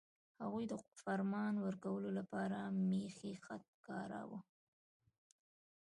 [0.43, 2.57] هغوی د فرمان ورکولو لپاره
[2.89, 4.39] میخي خط کاراوه.